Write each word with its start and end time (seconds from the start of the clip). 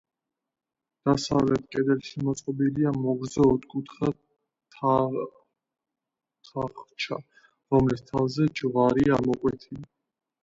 დასავლეთ 1.07 1.65
კედელში 1.73 2.21
მოწყობილია 2.27 2.93
მოგრძო, 3.01 3.45
ოთხკუთხა 3.55 4.09
თახჩა, 6.49 7.19
რომლის 7.75 8.05
თავზე 8.09 8.49
ჯვარია 8.61 9.21
ამოკვეთილი. 9.21 9.85